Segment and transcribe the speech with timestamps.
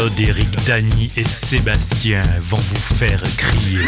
[0.00, 3.80] Claude, Eric, Dany et Sébastien vont vous faire crier.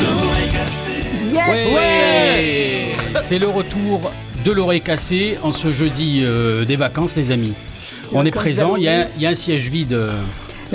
[0.00, 1.04] L'oreille cassée.
[1.30, 4.10] Yes Ouais C'est le retour
[4.46, 7.52] de l'oreille cassée en ce jeudi euh, des vacances, les amis.
[8.12, 9.12] On est présent, il y, a, d'Halloween.
[9.18, 10.14] il y a un siège vide, euh,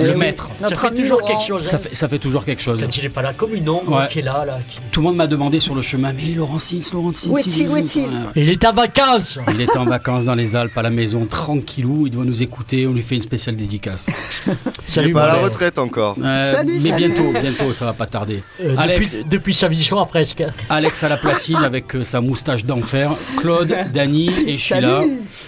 [0.08, 0.50] le maître.
[0.60, 1.26] Notre ça fait toujours Laurent.
[1.32, 1.64] quelque chose.
[1.64, 1.80] Ça hein.
[1.80, 2.80] fait, ça fait toujours quelque chose.
[2.80, 4.08] Quand il n'est pas là, comme une ombre Ouais.
[4.10, 4.44] qui est là.
[4.46, 7.30] là qui- Tout le monde m'a demandé sur le chemin, mais Laurentine, Laurentine.
[7.32, 10.76] Où est-il, où est-il il est en vacances Il est en vacances dans les Alpes,
[10.76, 12.06] à la maison, tranquillou.
[12.06, 12.86] Il doit nous écouter.
[12.86, 14.08] On lui fait une spéciale dédicace.
[14.46, 14.54] Il
[14.86, 16.16] Salut, est pas à la retraite encore.
[16.22, 17.08] Euh, Salut, mais salut.
[17.14, 18.42] bientôt, bientôt, ça va pas tarder.
[18.62, 20.42] Euh, Alex, depuis, depuis samedi soir presque.
[20.68, 23.12] Alex à la platine avec euh, sa moustache d'enfer.
[23.38, 25.02] Claude, Dany et Sheila.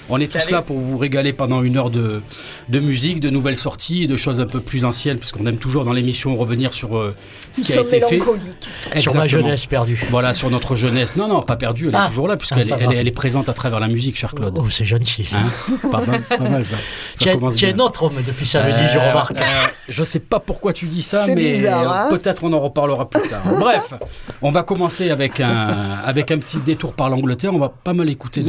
[0.08, 2.20] On est tous là pour vous régaler pendant une heure de,
[2.68, 5.84] de musique, de nouvelles sorties et de choses un peu plus anciennes, puisqu'on aime toujours
[5.84, 7.14] dans l'émission revenir sur euh,
[7.52, 8.12] ce qui a été fait.
[8.12, 8.44] mélancoliques.
[8.62, 9.26] Sur ma Exactement.
[9.28, 10.06] jeunesse perdue.
[10.10, 11.16] Voilà, sur notre jeunesse.
[11.16, 12.06] Non, non, pas perdue, elle est Ah.
[12.08, 14.34] toujours là, Ah, puisqu'elle est- elle, est- elle est présente à travers la musique, cher
[14.34, 14.54] Claude.
[14.56, 15.38] Oh, c'est gentil ça.
[15.38, 16.76] Hein c'est pas mal, c'est pas mal ça.
[17.14, 17.76] Ça Tu es- commence tu es bien.
[17.84, 19.32] notre homme depuis samedi, je Euh, remarque.
[19.36, 19.42] euh,
[19.88, 23.28] je sais pas pourquoi tu dis ça, mais bizarre, hein peut-être on en reparlera plus
[23.28, 23.42] tard.
[23.60, 23.94] Bref,
[24.42, 27.52] on va commencer avec un, avec un petit détour par l'Angleterre.
[27.54, 28.42] On va pas mal écouter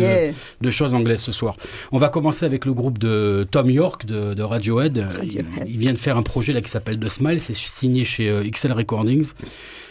[0.61, 1.55] de- choses anglaises ce soir.
[1.91, 4.97] On va commencer avec le groupe de Tom York de, de Radiohead.
[5.15, 5.45] Radiohead.
[5.73, 7.41] Il, vient de faire un projet là qui s'appelle The Smile.
[7.41, 9.31] C'est signé chez euh, XL Recordings.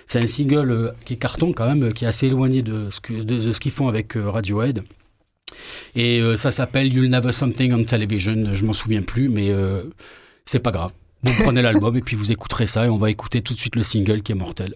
[0.06, 2.88] C'est un single euh, qui est carton quand même, euh, qui est assez éloigné de
[2.90, 4.82] ce qu'ils font avec Radiohead.
[5.94, 8.54] Et ça s'appelle You'll Never Something on Television.
[8.54, 9.54] Je m'en souviens plus, mais
[10.46, 10.92] c'est pas grave.
[11.22, 13.76] Vous prenez l'album et puis vous écouterez ça et on va écouter tout de suite
[13.76, 14.74] le single qui est mortel.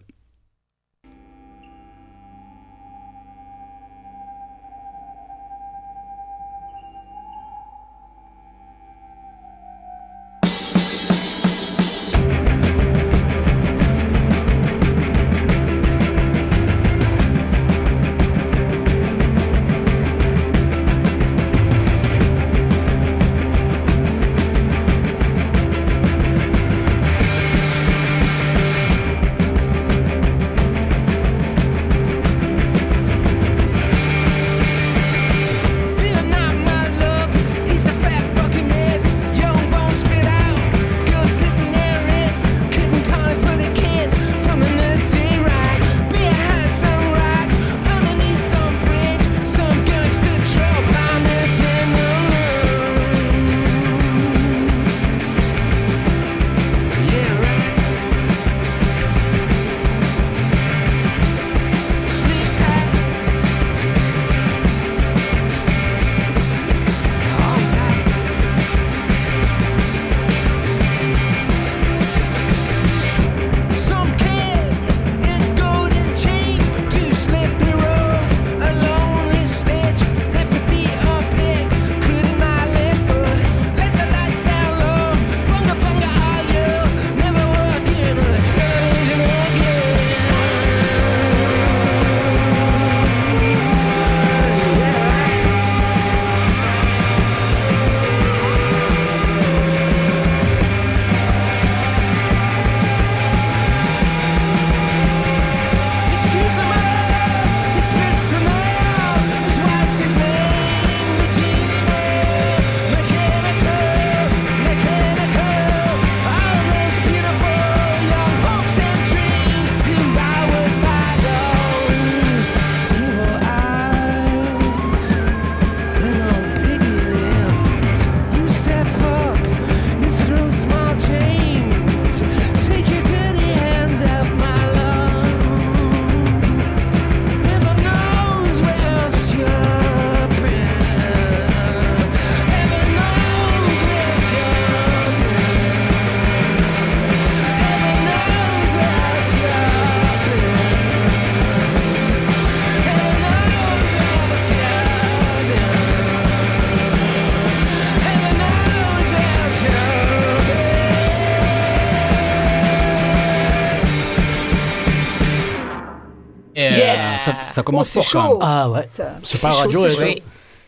[167.56, 168.38] Ça, commence Oh, fort c'est quand chaud.
[168.38, 168.48] même.
[168.48, 168.88] Ah ouais.
[169.24, 169.92] C'est pas chaud, radio, elle.
[169.92, 170.22] chaud.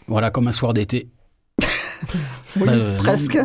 [0.08, 1.08] Voilà, comme un soir d'été.
[1.60, 1.66] Oui,
[2.66, 3.38] Bah, euh, non, presque.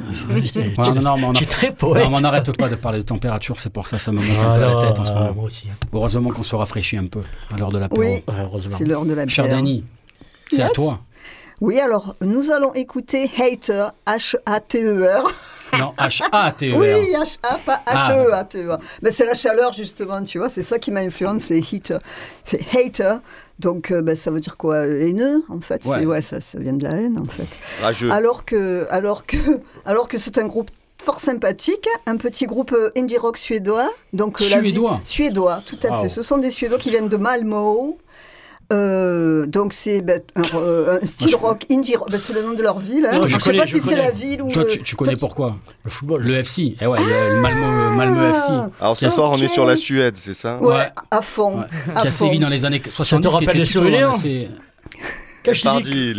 [0.46, 2.08] C'est- Ouais, non, non, on Tu a- es très non, poète.
[2.10, 4.52] mais on n'arrête pas de parler de température, c'est pour ça ça me monte Ah,
[4.54, 5.34] un peu non, la tête en ce moment.
[5.34, 5.66] Moi aussi.
[5.70, 5.76] hein.
[5.94, 7.22] Heureusement qu'on se rafraîchit un peu
[7.54, 8.02] à l'heure de l'apéro.
[8.02, 8.24] Oui,
[8.70, 9.48] c'est l'heure de la Cher.
[9.50, 9.84] Dany,
[10.50, 11.00] c'est à toi.
[11.62, 15.30] Oui, alors nous allons écouter Hater, H-A-T-E-R.
[15.80, 16.78] Non, H-A-T-E-R.
[16.78, 18.10] Oui, H-A, pas Ah.
[18.12, 18.78] H-E-A-T-E-R.
[19.02, 22.00] Mais c'est la chaleur, justement, tu vois, c'est ça qui m'a influencé, c'est Heater.
[22.44, 23.16] C'est Hater,
[23.60, 24.86] donc euh, ben, ça veut dire quoi?
[24.88, 25.84] Haineux, en fait?
[25.86, 26.22] Ouais.
[26.22, 27.48] Ça, ça vient de la haine, en fait.
[27.82, 28.12] Rageux.
[28.12, 29.38] Alors que, alors que,
[29.86, 30.70] alors que c'est un groupe
[31.02, 33.92] fort sympathique, un petit groupe euh, indie rock suédois.
[34.14, 36.04] Donc euh, la vie- Suédois Suédois, tout à Wow.
[36.04, 36.10] fait.
[36.10, 37.96] Ce sont des Suédois qui viennent de Malmö.
[38.72, 40.02] Euh, donc c'est
[40.36, 43.06] un, euh, un style Moi, je- rock, indie rock, c'est le nom de leur ville.
[43.12, 43.20] hein.
[43.20, 44.52] Non, je ne sais connais, pas si c'est la ville ou.
[44.52, 46.22] Toi, le- tu, tu connais toi, pourquoi Le football.
[46.24, 46.76] Le FC.
[46.80, 48.52] Eh ouais, il y a le Malmö, Malmö FC.
[48.80, 50.88] Alors ce soir, on est sur la Suède, c'est ça Ouais, Ouais.
[51.12, 51.60] à fond.
[51.60, 51.66] Ouais.
[51.96, 53.28] à Qui a sévi dans les années 70.
[53.28, 54.12] qui rappelle était les souvenirs
[55.46, 56.14] Quand je t'ai dit,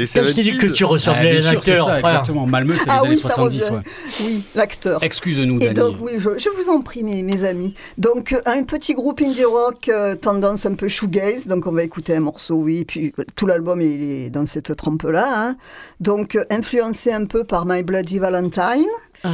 [0.53, 0.73] dit que 70s.
[0.73, 2.11] tu Ah, ressemblais bien à un acteur, ça, frère.
[2.11, 2.47] exactement.
[2.47, 3.65] Malmö, c'est Ah les oui, années ça 70.
[3.65, 3.75] revient.
[3.77, 3.83] Ouais.
[4.27, 5.03] Oui, l'acteur.
[5.03, 7.75] Excuse-nous, Et donc, oui, je, je vous en prie, mes, mes amis.
[7.99, 11.47] Donc, un petit groupe indie rock, euh, tendance un peu shoegaze.
[11.47, 12.79] Donc, on va écouter un morceau, oui.
[12.81, 15.27] Et puis, tout l'album, il est dans cette trempe-là.
[15.27, 15.57] hein.
[16.01, 18.87] Donc, euh, influencé un peu par My Bloody Valentine.
[19.27, 19.31] Ah.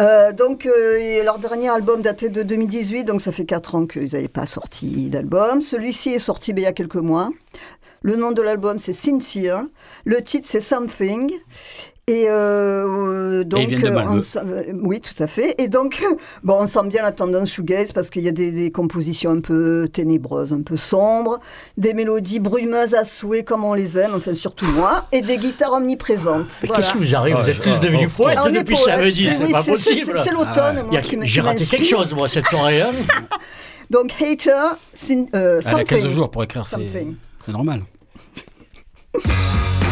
[0.00, 4.12] Euh, donc, euh, leur dernier album datait de 2018, donc ça fait 4 ans qu'ils
[4.12, 5.60] n'avaient pas sorti d'album.
[5.60, 7.30] Celui-ci est sorti ben, il y a quelques mois.
[8.04, 9.62] Le nom de l'album, c'est Sincere.
[10.04, 11.32] Le titre, c'est Something.
[12.06, 15.54] Et euh, donc, euh, on sent- euh, oui, tout à fait.
[15.56, 16.04] Et donc,
[16.44, 19.40] bon, on sent bien la tendance shoegaze parce qu'il y a des, des compositions un
[19.40, 21.40] peu ténébreuses, un peu sombres,
[21.78, 25.72] des mélodies brumeuses à souhait comme on les aime, enfin surtout moi, et des guitares
[25.72, 26.52] omniprésentes.
[26.66, 26.82] Voilà.
[26.82, 29.52] Qu'est-ce qui vous arrive Vous êtes tous devenus poètes Ah, depuis samedi, c'est- c'est oui,
[29.52, 30.20] pas possible.
[30.22, 32.82] C'est l'automne, moi, qui J'ai raté quelque chose, moi, cette soirée.
[32.82, 32.90] hein.
[33.90, 36.14] Donc, Hater, sin, euh, Elle a 15 something.
[36.14, 37.14] jours pour écrire, Something.
[37.46, 37.80] c'est normal.
[39.14, 39.74] Música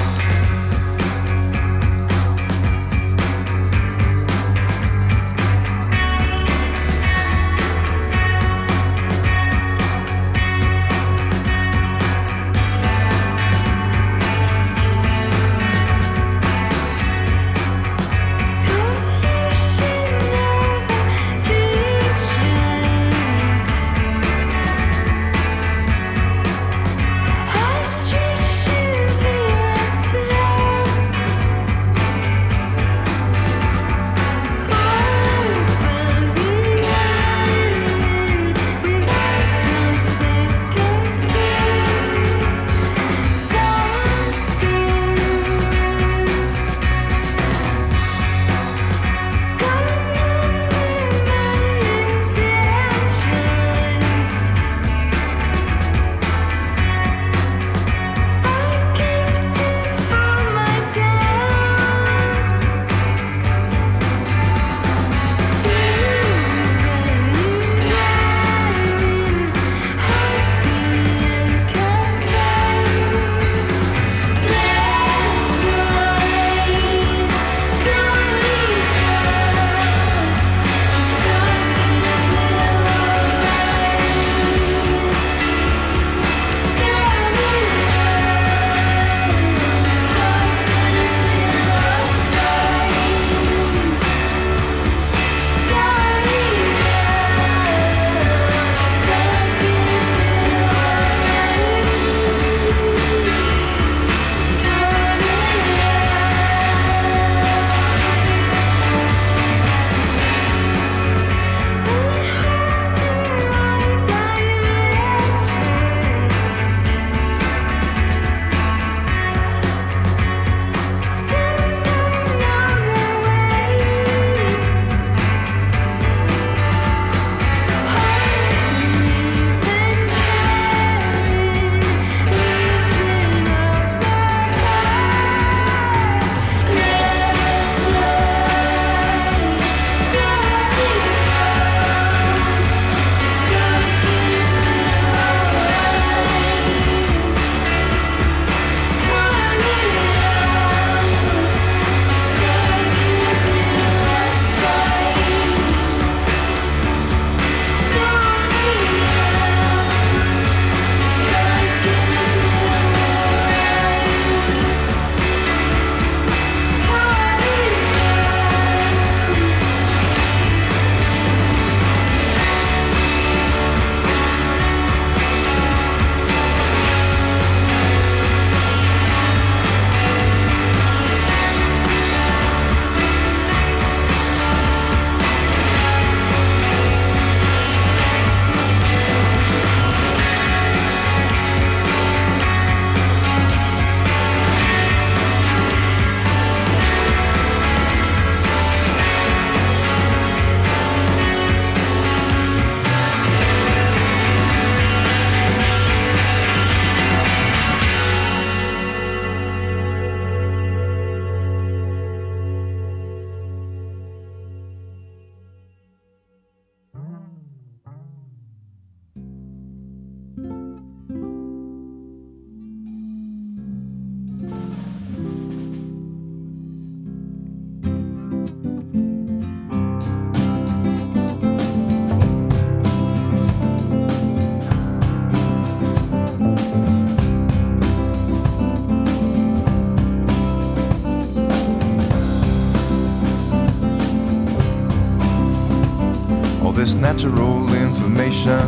[247.03, 248.61] natural information.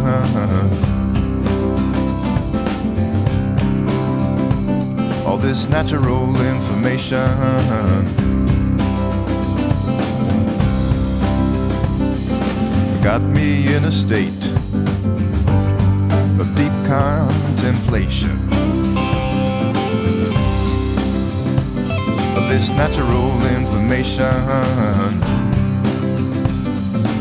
[5.25, 7.29] All this natural information.
[13.05, 14.47] got me in a state
[16.41, 18.33] of deep contemplation
[22.37, 25.53] of this natural information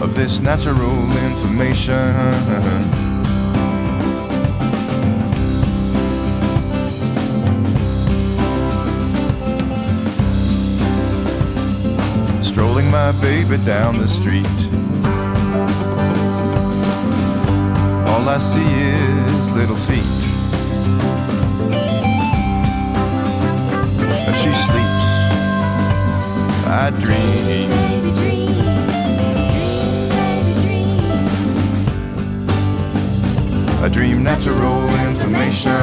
[0.03, 2.13] of this natural information
[12.43, 14.63] strolling my baby down the street
[18.23, 18.61] all I see
[19.39, 20.21] is little feet.
[24.29, 25.05] As she sleeps,
[26.67, 28.22] I dream.
[33.83, 35.73] I dream natural information.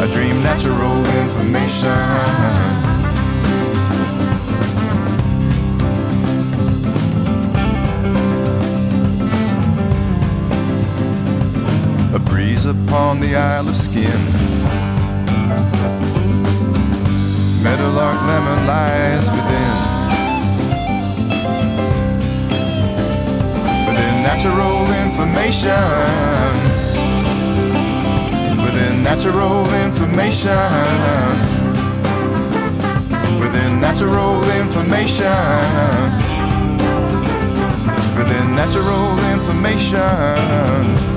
[0.00, 1.90] I dream natural information.
[12.14, 14.20] a breeze upon the Isle of Skin.
[17.62, 19.89] Meadowlark lemon lies within.
[24.30, 25.74] Natural information.
[28.64, 30.70] Within natural information.
[33.40, 35.26] Within natural information.
[38.18, 41.09] Within natural information.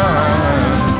[0.00, 0.99] Information.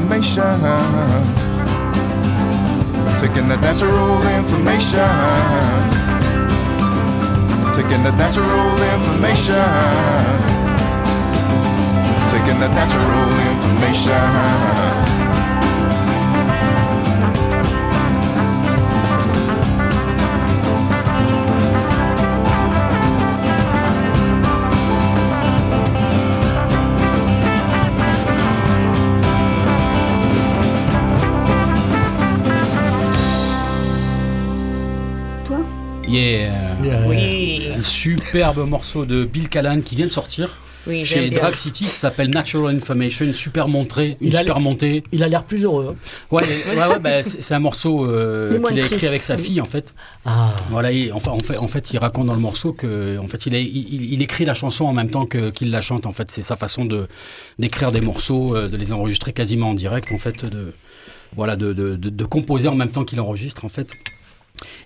[0.00, 0.60] Information.
[3.20, 5.10] Taking the natural information.
[7.74, 9.54] Taking the natural information.
[12.30, 14.99] Taking the natural information.
[36.10, 36.76] Yeah.
[36.82, 37.76] Yeah.
[37.76, 40.56] Un superbe morceau de Bill Callan qui vient de sortir.
[40.86, 41.28] Oui, chez.
[41.28, 45.04] Drag City, ça s'appelle Natural Information, une super montrée, une Il a super montée.
[45.12, 45.94] Il a l'air plus heureux.
[45.94, 45.96] hein.
[46.30, 49.36] Ouais, ouais, ouais, bah, c'est un morceau euh, Il qu'il a écrit triste, avec sa
[49.36, 49.42] oui.
[49.42, 49.94] fille en fait.
[50.24, 50.56] Ah.
[50.70, 53.44] Voilà, et enfin, en fait, en fait, il raconte dans le morceau que, en fait,
[53.44, 56.06] il, il, il écrit la chanson en même temps que- qu'il la chante.
[56.06, 57.08] En fait, c'est sa façon de
[57.58, 60.72] d'écrire des morceaux, euh, de les enregistrer quasiment en direct, en fait, de
[61.36, 63.92] voilà, de, de, de- de composer en même temps qu'il enregistre, en fait.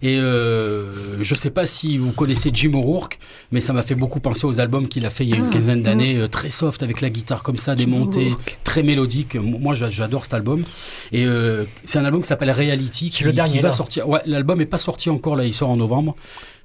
[0.02, 0.90] Et euh,
[1.20, 3.18] je sais pas si vous connaissez Jim O'Rourke,
[3.52, 5.46] mais ça m'a fait beaucoup penser aux albums qu'il a fait il y a une
[5.48, 8.82] Ah, quinzaine d'années, euh, très soft avec la guitare comme ça, des Jim montées très
[8.82, 9.36] mélodiques.
[9.36, 10.62] Moi, j'a- j'adore cet album.
[11.12, 13.74] Et euh, c'est un album qui s'appelle Reality, qui, le dernier, qui va là.
[13.74, 14.08] sortir.
[14.08, 16.14] Ouais, l'album est pas sorti encore là, il sort en novembre.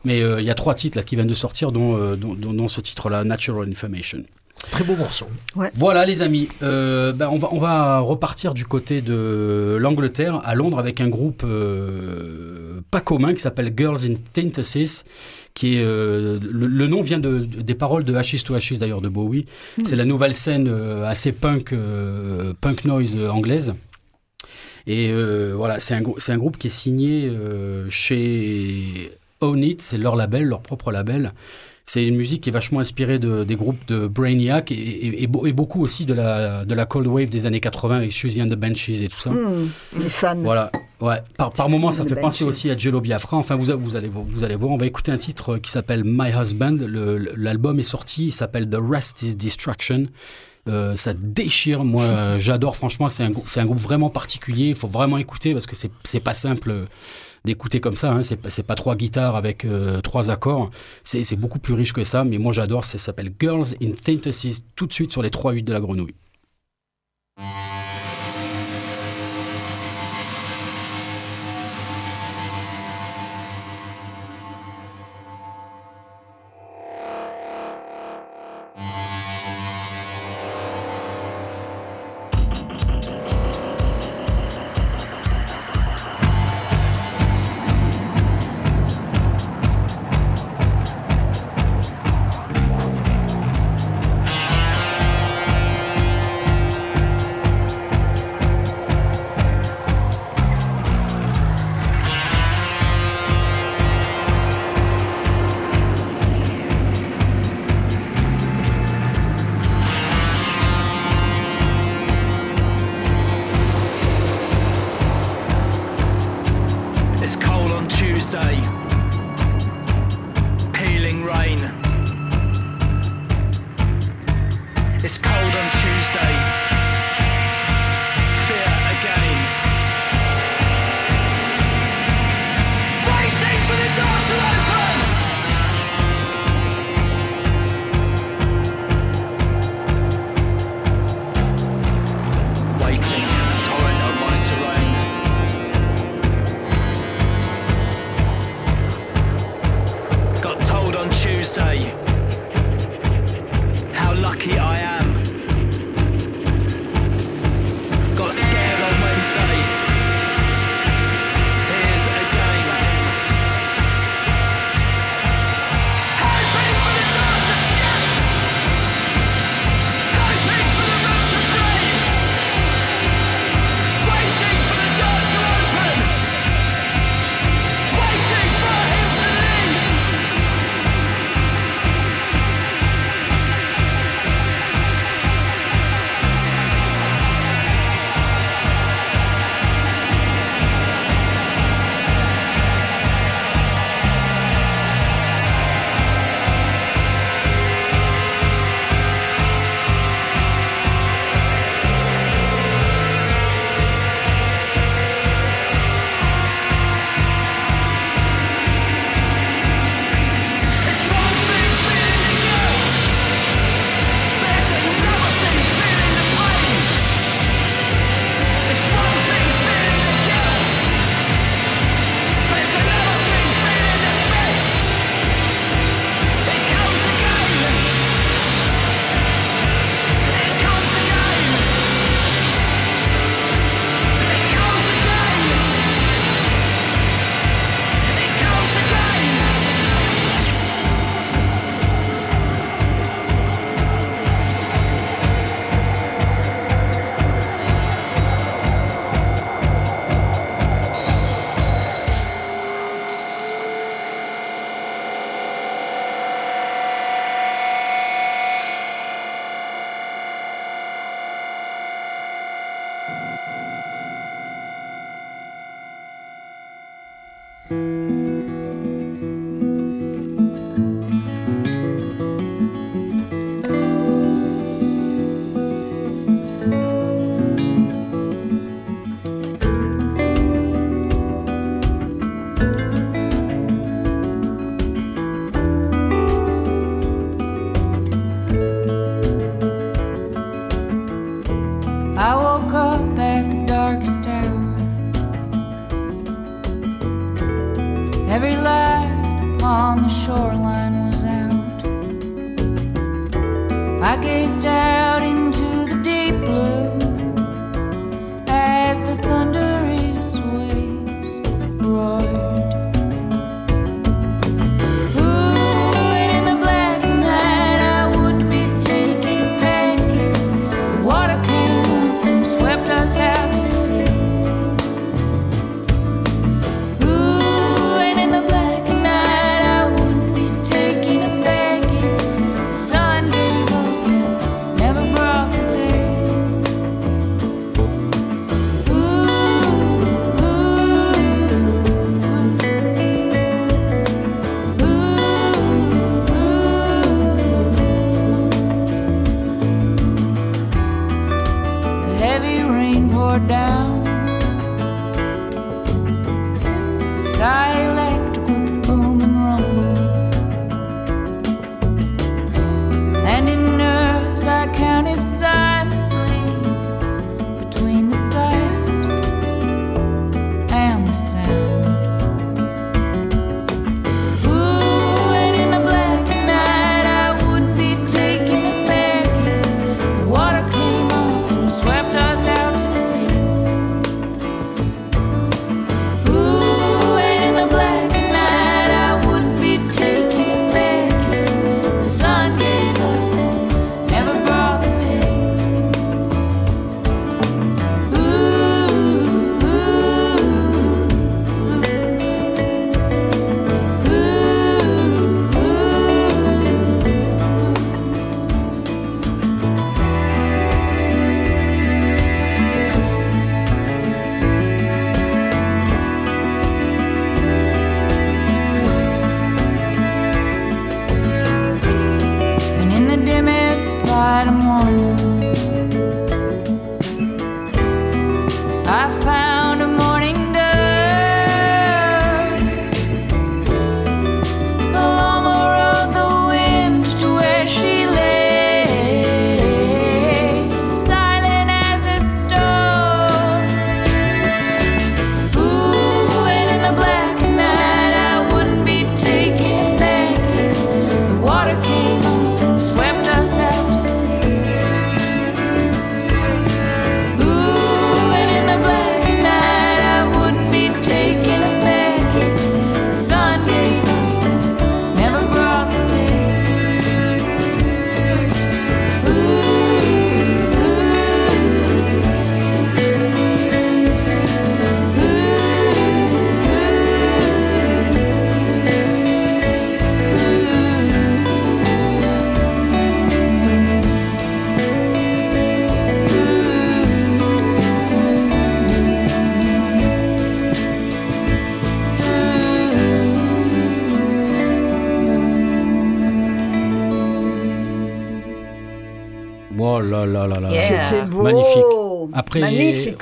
[0.05, 2.33] Mais euh, il y a trois titres là qui viennent de sortir, dont, euh, dont,
[2.33, 4.23] dont- dont ce titre-là, Natural Information.
[4.71, 5.25] Très beau morceau.
[5.73, 10.53] Voilà les amis, Euh, ben, on, va, on va repartir du côté de l'Angleterre, à
[10.55, 15.05] Londres, avec un groupe euh, pas commun qui s'appelle Girls in Synthesis,
[15.53, 19.01] qui est, euh, le, le nom vient de, des paroles de Ashes to Ashes d'ailleurs
[19.01, 19.45] de Bowie.
[19.83, 23.73] C'est la nouvelle scène euh, assez punk, euh, punk noise euh, anglaise.
[24.87, 29.97] Et euh, voilà, c'est un, un groupe qui est signé euh, chez Own It, c'est
[29.97, 31.33] leur label, leur propre label.
[31.91, 35.27] C'est une musique qui est vachement inspirée de- des groupes de Brainiac et, et- et
[35.27, 38.43] beau- et beaucoup aussi de la, de la Cold Wave des années 80 avec Suzy
[38.43, 39.31] and the Benches et tout ça.
[39.31, 40.37] Hmm, les fans.
[40.43, 40.71] Voilà,
[41.01, 41.17] ouais.
[41.35, 43.37] Par, par moments, ça fait penser aussi à Jello Biafra.
[43.37, 46.03] Enfin, vous, vous, allez, vo- vous allez voir, on va écouter un titre qui s'appelle
[46.05, 46.77] My Husband.
[47.35, 50.05] L'album est sorti, il s'appelle The Rest is Distraction.
[50.67, 54.87] Euh, ça déchire, moi euh, j'adore, franchement, c'est un, un groupe vraiment particulier, il faut
[54.89, 56.85] vraiment écouter parce que c'est c'est pas simple
[57.45, 58.21] d'écouter comme ça, hein.
[58.23, 60.69] c'est pas- trois guitares avec euh, trois accords,
[61.03, 64.85] c'est beaucoup plus riche que ça, mais moi j'adore, ça s'appelle Girls in Synthesis, tout
[64.87, 66.15] de suite sur les 3-8 de la grenouille.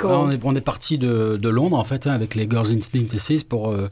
[0.04, 3.14] On est, on est parti de, de Londres en fait hein, avec les Girls Instinct
[3.14, 3.90] Essays pour euh,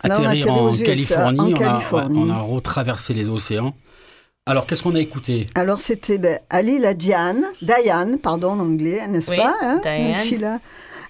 [0.00, 1.54] atterrir en USA, Californie.
[1.54, 1.64] en on.
[1.64, 3.74] A, ouais, on a retraversé les océans.
[4.44, 5.46] Alors, qu'est-ce qu'on a écouté?
[5.54, 10.18] Alors c'était ben, Ali la Diane, Diane, pardon en anglais, n'est-ce Oui, pas hein, Diane.
[10.18, 10.58] Sheila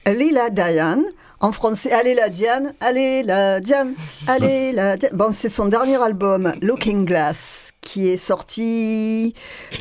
[0.05, 1.05] Ali la Diane,
[1.41, 3.95] en français Allez la Diane, Allez la Diane,
[4.27, 5.13] Allez la Diane.
[5.15, 9.33] Bon, c'est son dernier album, Looking Glass, qui est sorti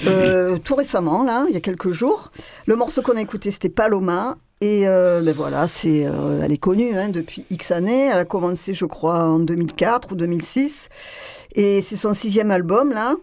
[0.07, 2.31] euh, tout récemment, là, il y a quelques jours.
[2.67, 4.37] Le morceau qu'on a écouté, c'était Paloma.
[4.63, 8.05] Et euh, ben voilà, c'est, euh, elle est connue hein, depuis X années.
[8.05, 10.89] Elle a commencé, je crois, en 2004 ou 2006.
[11.55, 13.15] Et c'est son sixième album, là.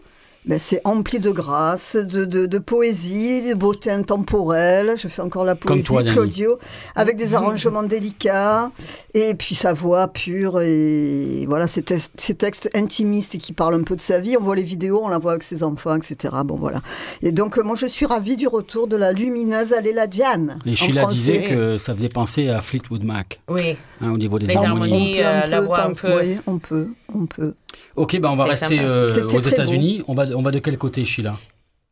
[0.47, 4.95] Ben, c'est empli de grâce, de, de, de poésie, de beauté intemporelle.
[4.97, 6.03] Je fais encore la Comme poésie, toi.
[6.13, 6.59] Claudio,
[6.97, 8.71] avec des arrangements délicats.
[9.13, 10.61] Et puis sa voix pure.
[10.63, 14.37] Et voilà, ces, tes- ces textes intimistes et qui parlent un peu de sa vie.
[14.41, 16.35] On voit les vidéos, on la voit avec ses enfants, etc.
[16.47, 16.81] Bon, voilà.
[17.21, 20.61] Et donc, euh, moi, je suis ravie du retour de la lumineuse Aléla Diane.
[20.65, 21.15] Et Sheila français.
[21.17, 23.77] disait que ça faisait penser à Fleetwood Mac Oui.
[24.01, 24.93] hein, au niveau des Les harmonies.
[24.95, 25.13] harmonies.
[25.13, 27.55] On peut, euh, la voix un peu- oui, on peut, on peut.
[27.97, 30.03] Ok, ben on va rester euh, aux États-Unis.
[30.09, 31.37] On va, on va de quel côté, Sheila?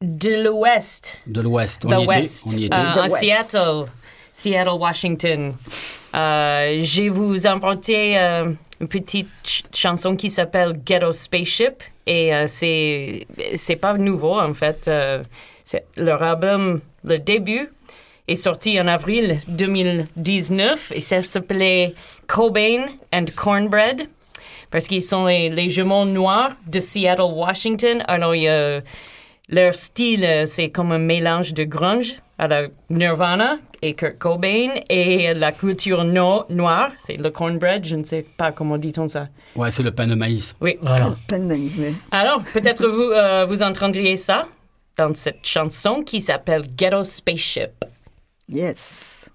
[0.03, 1.21] De l'Ouest.
[1.27, 1.85] De l'Ouest.
[1.85, 2.07] On The y était.
[2.19, 2.45] West.
[2.49, 2.79] On y était.
[2.79, 3.17] euh, West.
[3.19, 3.85] Seattle.
[4.33, 5.55] Seattle, Washington.
[6.15, 11.83] Euh, J'ai vous emprunté euh, une petite ch- chanson qui s'appelle Ghetto Spaceship.
[12.07, 14.91] Et euh, c'est c'est pas nouveau, en fait.
[15.97, 17.69] Leur album, le début,
[18.29, 21.95] est sorti en avril 2019 et ça s'appelait
[22.27, 24.09] Cobain and Cornbread
[24.71, 28.03] parce qu'ils sont les, les jumeaux noirs de Seattle, Washington.
[28.09, 28.81] Alors, il y a
[29.49, 34.71] leur style, euh, c'est comme un mélange de grunge à la Nirvana et Kurt Cobain
[34.91, 39.29] et la culture no- noire, c'est le cornbread, je ne sais pas comment dit-on ça.
[39.55, 40.55] Ouais, c'est le pain de maïs.
[40.61, 40.77] Oui.
[40.83, 41.15] Voilà.
[42.11, 44.49] Alors, peut-être vous, euh, vous entendriez ça
[44.99, 47.85] dans cette chanson qui s'appelle Ghetto Spaceship.
[48.49, 49.31] Yes.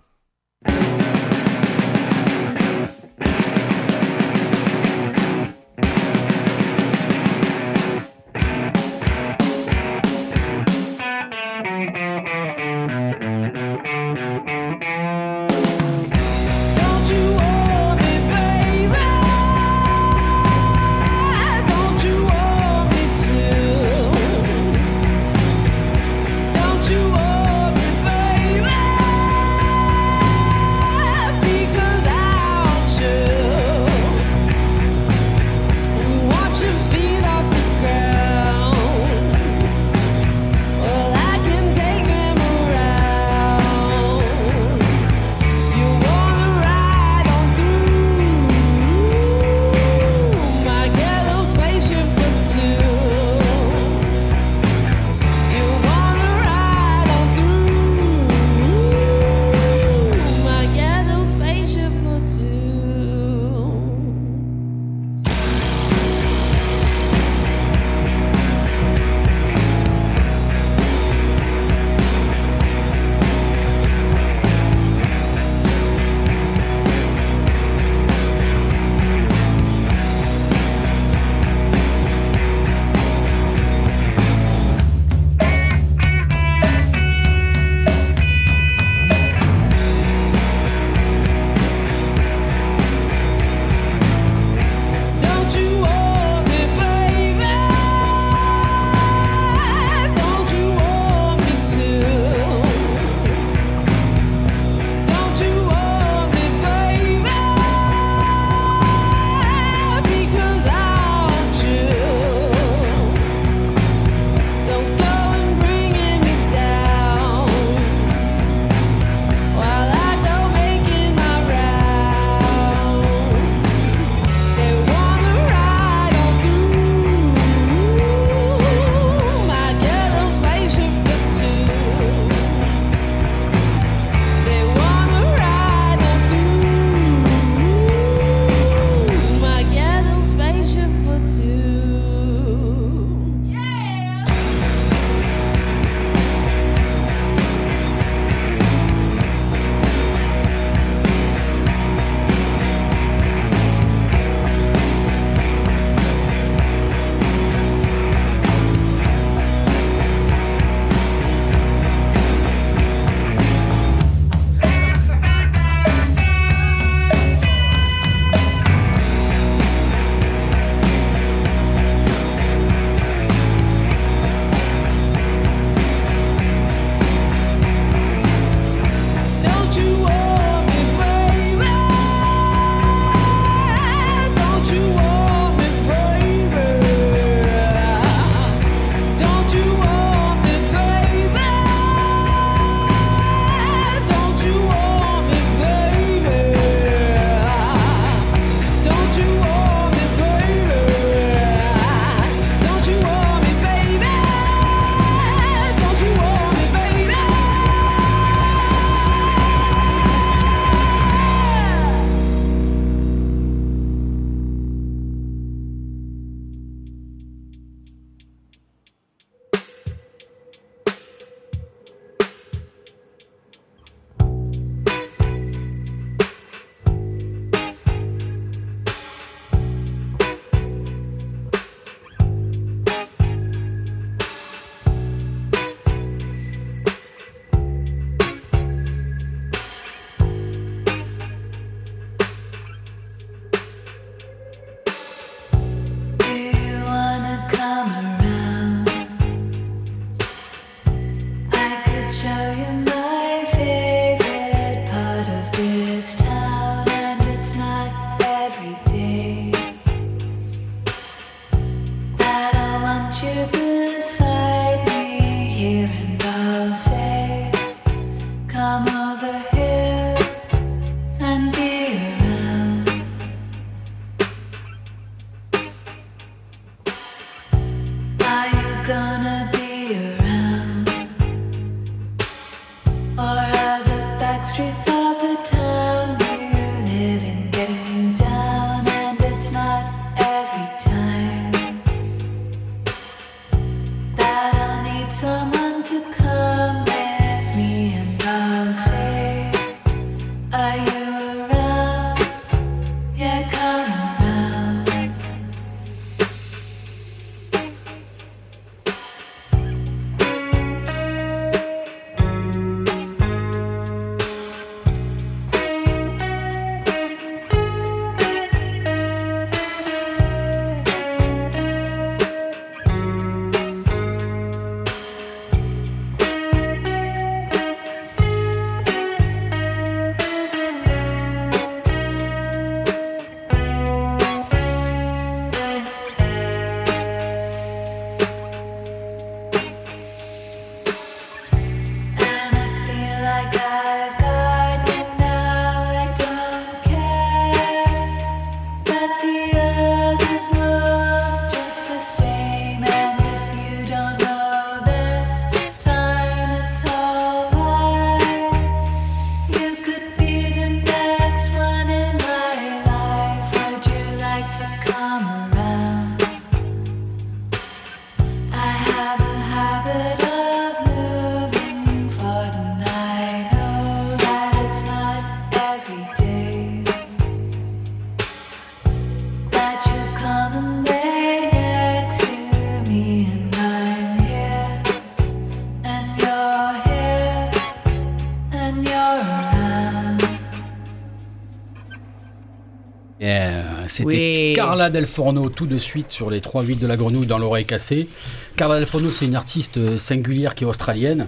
[393.92, 394.54] C'était Oui.
[394.56, 397.66] Carla Del Forno tout de suite sur les trois villes de la grenouille dans l'oreille
[397.66, 398.08] cassée.
[398.56, 401.28] Carla Del Forno, c'est une artiste euh, singulière qui est australienne.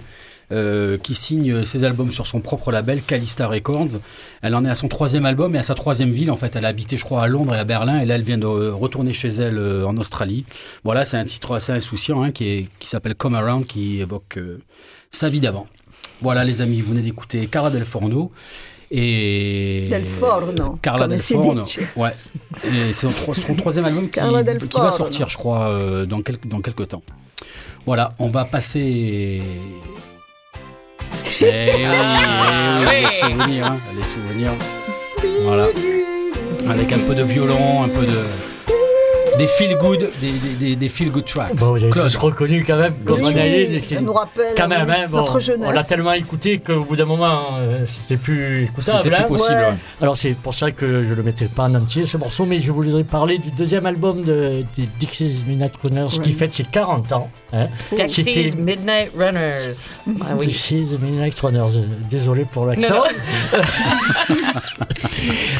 [0.52, 3.99] euh, qui signe ses albums sur son propre label Calista Records.
[4.41, 6.30] Elle en est à son troisième album et à sa troisième ville.
[6.30, 7.99] En fait, elle a habité, je crois, à Londres et à Berlin.
[7.99, 10.45] Et là, elle vient de retourner chez elle euh, en Australie.
[10.84, 14.62] Voilà, c'est un titre assez insouciant hein, qui, s'appelle Come Around, qui évoque euh,
[15.12, 15.65] sa vie d'avant.
[16.21, 18.32] Voilà, les amis, vous venez d'écouter Carla Del Forno.
[18.95, 21.63] Et Del Forno, Carla Del Forno.
[21.95, 22.12] Ouais.
[22.63, 26.45] Et c'est son, tro- son troisième album qui, va sortir, je crois, euh, dans, quelques,
[26.45, 27.01] dans quelques temps.
[27.88, 29.41] Voilà, on va passer.
[31.41, 33.01] Eh oui, eh oui.
[33.01, 34.51] les souvenirs, hein, les souvenirs.
[35.43, 35.65] Voilà.
[36.70, 38.20] Avec un peu de violon, un peu de.
[39.38, 41.55] Des feel good, des, des, des, des feel good tracks.
[41.55, 42.05] Bon, vous avez Claude.
[42.05, 43.81] tous reconnu quand même comme Oui, on allait.
[43.91, 45.25] ça nous rappelle Quand même, hein, bon,
[45.61, 48.99] on l'a tellement écouté qu'au bout d'un moment, euh, c'était plus écoutable.
[49.03, 49.27] C'était plus hein.
[49.27, 49.53] possible.
[49.55, 49.73] Ouais.
[50.01, 52.61] Alors c'est pour ça que je ne le mettais pas en entier ce morceau, mais
[52.61, 57.11] je voudrais parler du deuxième album de, des Dixie's Midnight Runners qui fête ses 40
[57.13, 57.29] ans.
[57.53, 57.67] Hein.
[58.07, 59.73] C'était- Midnight Runners.
[60.21, 60.47] Ah oui.
[60.47, 63.03] Dixie's Midnight Runners, euh, désolé pour l'accent.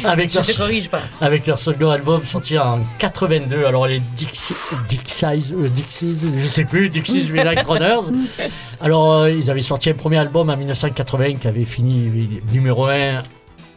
[0.03, 1.01] avec, Je leur, te corrige pas.
[1.21, 3.62] avec leur second album sorti en 82.
[3.66, 4.53] Alors les Dixie,
[4.88, 8.11] Dixies, euh, Dixies, je sais plus, Dixie's Midnight Runners.
[8.82, 13.24] Alors euh, ils avaient sorti un premier album en 1980 qui avait fini numéro 1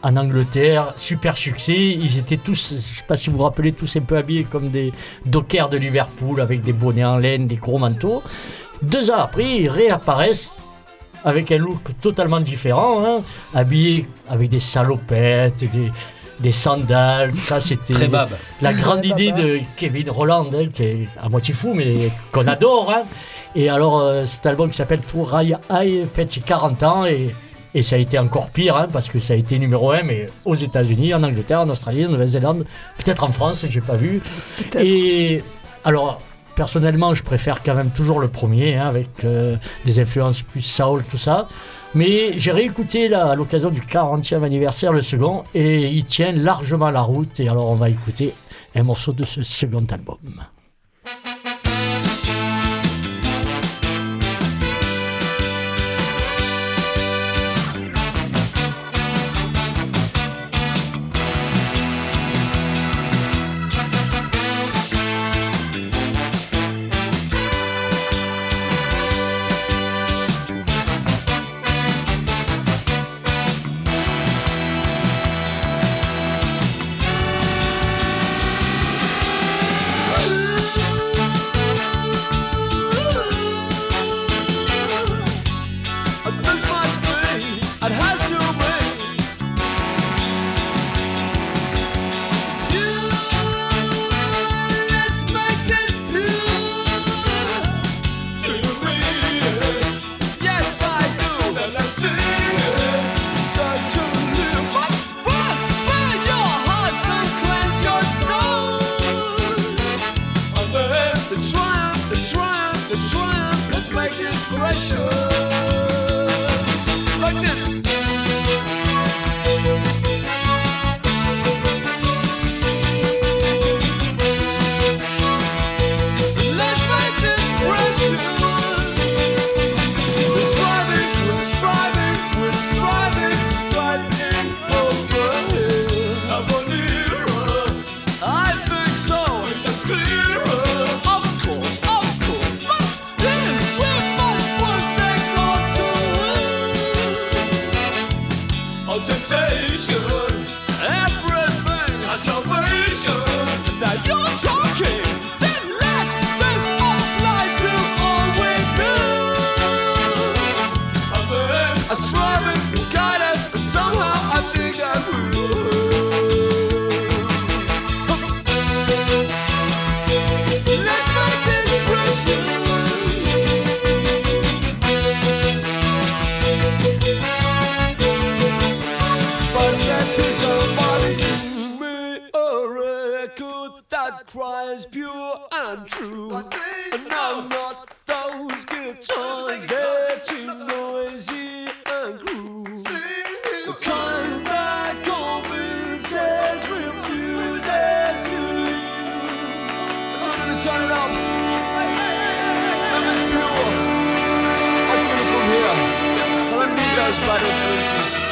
[0.02, 1.76] en Angleterre, super succès.
[1.76, 4.70] Ils étaient tous, je sais pas si vous vous rappelez, tous un peu habillés comme
[4.70, 4.92] des
[5.24, 8.22] dockers de Liverpool avec des bonnets en laine, des gros manteaux.
[8.82, 10.56] Deux ans après, ils réapparaissent
[11.24, 13.22] avec un look totalement différent, hein,
[13.52, 15.90] habillés avec des salopettes, des,
[16.40, 17.34] des sandales.
[17.36, 18.30] Ça, c'était Très bab.
[18.62, 22.90] la grande idée de Kevin Roland, hein, qui est à moitié fou, mais qu'on adore.
[22.94, 23.02] hein.
[23.54, 27.34] Et alors, euh, cet album qui s'appelle Tour High High fête ses 40 ans et,
[27.74, 30.26] et ça a été encore pire hein, parce que ça a été numéro 1, mais
[30.44, 32.66] aux États-Unis, en Angleterre, en Australie, en Nouvelle-Zélande,
[32.98, 34.20] peut-être en France, j'ai pas vu.
[34.78, 35.42] Et
[35.84, 36.20] alors,
[36.54, 39.56] personnellement, je préfère quand même toujours le premier, hein, avec euh,
[39.86, 41.48] des influences plus soul, tout ça.
[41.96, 47.00] Mais j'ai réécouté à l'occasion du 40e anniversaire le second, et il tient largement la
[47.00, 47.40] route.
[47.40, 48.34] Et alors, on va écouter
[48.74, 50.44] un morceau de ce second album.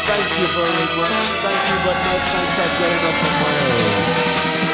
[0.07, 1.11] Thank you very much.
[1.43, 2.59] Thank you, but no thanks.
[2.59, 4.74] I've got enough of my own.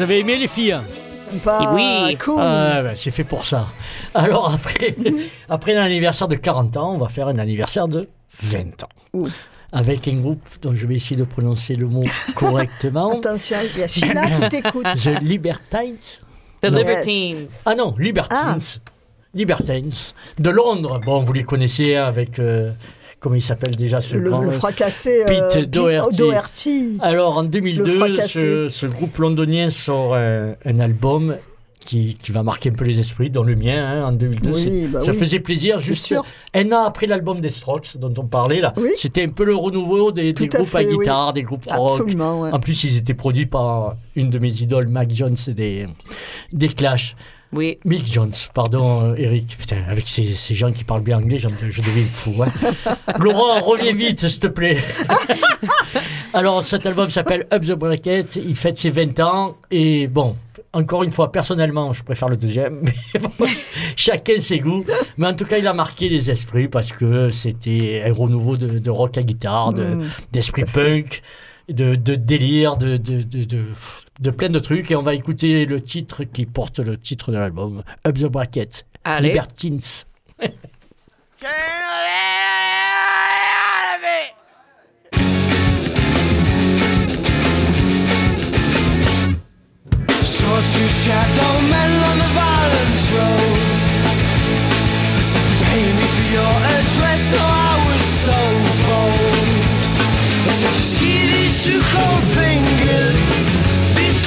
[0.00, 0.78] Vous avez aimé les filles
[1.44, 2.16] Pas Oui.
[2.16, 2.40] cool.
[2.40, 3.68] Ah, ben, c'est fait pour ça.
[4.14, 4.96] Alors après,
[5.50, 8.08] après l'anniversaire de 40 ans, on va faire un anniversaire de
[8.42, 8.88] 20 ans.
[9.12, 9.28] Ouh.
[9.72, 12.02] Avec un groupe dont je vais essayer de prononcer le mot
[12.34, 13.10] correctement.
[13.18, 14.86] Attention, il y a Sheila qui t'écoute.
[14.96, 15.98] The Libertines.
[16.62, 16.78] The Non.
[16.78, 17.46] Libertines.
[17.66, 18.80] Ah non, Libertines.
[19.34, 19.92] Libertines.
[20.38, 20.98] De Londres.
[21.04, 22.38] Bon, vous les connaissez hein, avec.
[22.38, 22.72] euh,
[23.20, 24.40] comment il s'appelle déjà ce Le, grand.
[24.40, 26.16] le fracassé euh, Pete Doherty.
[26.16, 26.98] Doherty.
[27.00, 28.28] Alors en Le 2002, fracassé.
[28.28, 31.36] ce, ce groupe londonien sort un, un album
[31.86, 34.50] qui, qui va marquer un peu les esprits, dont le mien hein, en 2002.
[34.52, 35.18] Oui, bah ça oui.
[35.18, 35.78] faisait plaisir.
[35.78, 36.22] Juste sûr.
[36.54, 38.90] un an après l'album des Strokes dont on parlait là, Oui.
[38.96, 41.64] c'était un peu le renouveau des, des Tout à groupes à fait, guitare, des groupes
[41.70, 41.92] rock.
[42.00, 42.50] Absolument, ouais.
[42.52, 45.86] En plus, ils étaient produits par une de mes idoles, Mac Jones, des,
[46.52, 47.16] des Clash.
[47.52, 47.78] Oui.
[47.84, 49.56] Mick Jones, pardon euh, Eric.
[49.58, 51.48] Putain, avec ces, ces gens qui parlent bien anglais, je
[51.82, 52.42] deviens fou.
[52.44, 52.50] hein.
[53.18, 54.78] Laurent, reviens vite, s'il te plaît.
[56.32, 58.36] Alors, cet album s'appelle Up the Bracket.
[58.36, 59.56] Il fête ses 20 ans.
[59.70, 60.36] Et bon,
[60.72, 62.82] encore une fois, personnellement, je préfère le deuxième.
[62.82, 63.46] Mais bon,
[63.96, 64.84] chacun ses goûts.
[65.18, 68.78] Mais en tout cas, il a marqué les esprits parce que c'était un renouveau de,
[68.78, 70.08] de rock à guitare, de- Mm.
[70.32, 71.22] d'esprit punk,
[71.68, 73.64] de, de délire, de, de, de,
[74.20, 74.90] de, plein de trucs.
[74.90, 78.86] Et on va écouter le titre qui porte le titre de l'album, Up the Bracket.
[79.04, 79.28] Allez.
[79.28, 80.04] Libertines.
[90.22, 93.58] Saw two shadow men on the violence road.
[95.16, 97.22] I said, pay me for your address.
[97.32, 98.40] No, I was so
[98.86, 99.64] bold.
[100.44, 103.59] I said, you see these two cold fingers, these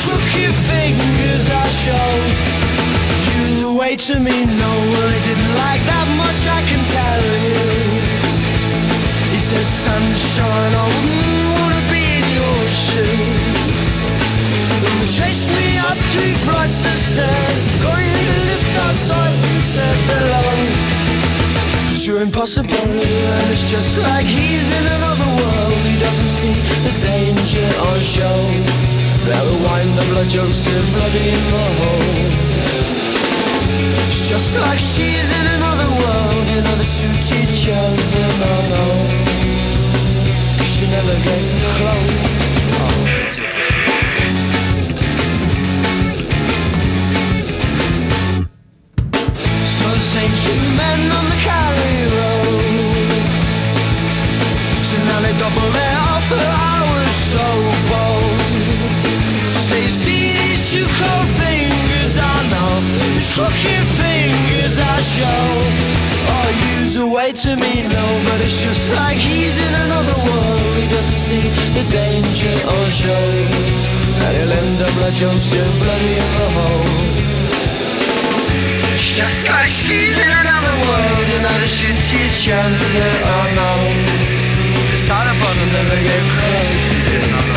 [0.03, 2.11] crooked fingers I show.
[3.59, 7.63] You wait to me, no, well, he didn't like that much, I can tell you.
[9.31, 13.63] He says, sunshine, I wouldn't wanna be in your shoes.
[14.99, 20.45] They chased me up three flights of stairs Going to lift outside and said hello
[21.91, 26.55] But you're impossible and it's just like he's in another world He doesn't see
[26.87, 32.43] the danger on show That will wind up like Joseph bloody in the hole.
[34.07, 38.83] It's just like she's in another world You know they suit each other, no, no
[40.61, 41.41] She never get
[41.77, 42.02] close
[68.83, 73.27] it's like he's in another world He doesn't see the danger or show
[74.23, 77.13] And he'll end up like Joseph bloody in the hole
[78.93, 83.71] just like she's in another world, they shoot each other, oh no.
[84.93, 87.52] It's hard upon them, never get close.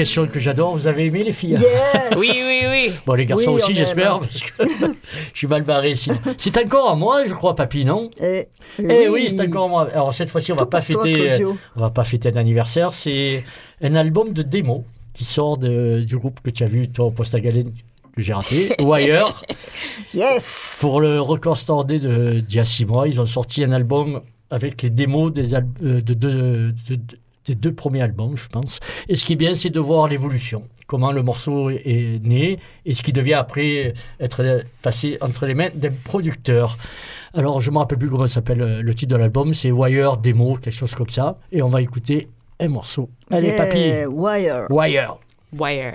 [0.00, 0.74] Question que j'adore.
[0.76, 2.92] Vous avez aimé les filles Yes Oui, oui, oui.
[3.06, 4.64] Bon, les garçons Oui, aussi, j'espère, parce que
[5.34, 6.10] je suis mal barré ici.
[6.38, 8.46] C'est encore à moi, je crois, papy, non Eh,
[8.78, 9.88] Eh oui, c'est encore à moi.
[9.92, 12.92] Alors cette fois-ci, on va pas toi, fêter, euh, on va pas fêter un anniversaire.
[12.94, 13.44] C'est
[13.82, 17.10] un album de démo qui sort de- du groupe que tu as vu, toi, au
[17.10, 17.72] Poste à Galène,
[18.16, 19.42] que j'ai raté, ou ailleurs.
[20.14, 23.72] Yes Pour le record standé de- d'il y a six mois, ils ont sorti un
[23.72, 27.18] album avec les démos des, al- euh, de, deux- de- de-
[27.50, 28.80] des deux premiers albums, je pense.
[29.08, 32.92] Et ce qui est bien, c'est de voir l'évolution, comment le morceau est- né et
[32.92, 36.78] ce qui devient après être passé entre les mains d'un producteur.
[37.34, 40.16] Alors, je ne me rappelle plus comment s'appelle euh, le titre de l'album, c'est Wire
[40.16, 41.38] Demo, quelque chose comme ça.
[41.52, 42.28] Et on va écouter
[42.58, 43.08] un morceau.
[43.30, 44.66] Allez, Yeah, papy, Wire.
[44.70, 45.16] Wire.
[45.58, 45.94] Wire.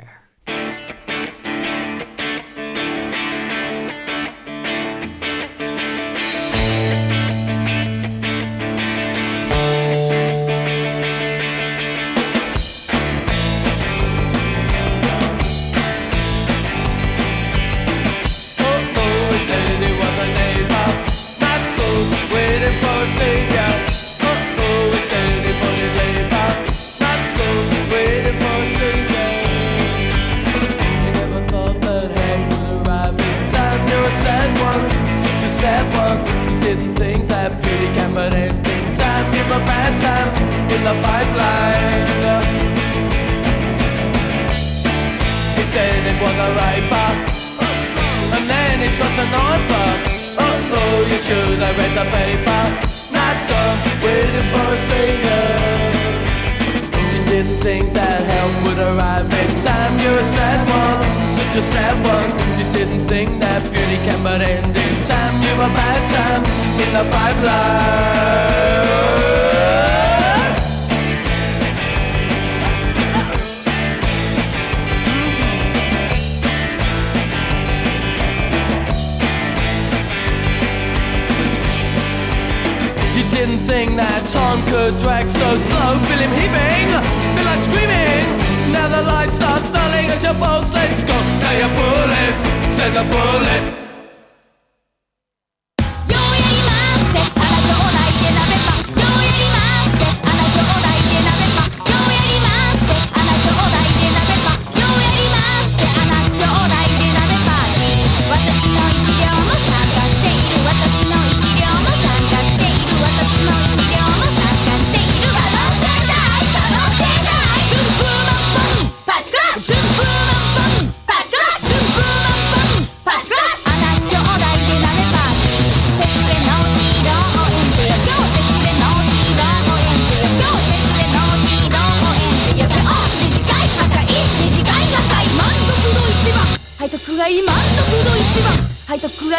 [85.16, 85.98] Drag so slow.
[86.08, 86.90] Feel him heaving,
[87.36, 88.26] feel like screaming.
[88.74, 91.16] Now the lights are stunning as your pulse lets go.
[91.42, 92.36] Now you pull it,
[92.78, 93.85] send the bullet.